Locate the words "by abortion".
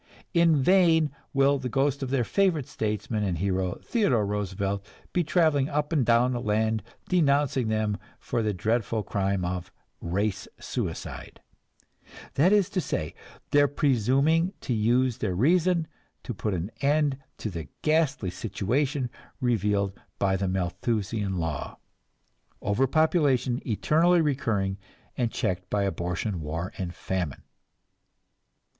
25.69-26.41